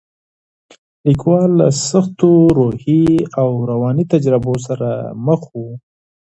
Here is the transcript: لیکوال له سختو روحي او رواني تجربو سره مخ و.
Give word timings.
لیکوال 1.07 1.49
له 1.59 1.67
سختو 1.89 2.31
روحي 2.59 3.03
او 3.41 3.49
رواني 3.71 4.03
تجربو 4.13 4.53
سره 4.67 4.89
مخ 5.25 5.41
و. 5.55 5.63